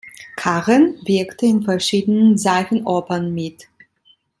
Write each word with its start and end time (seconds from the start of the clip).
Karen 0.35 0.97
wirkte 1.05 1.45
in 1.45 1.61
verschiedenen 1.61 2.35
Seifenopern 2.35 3.31
mit. 3.35 3.67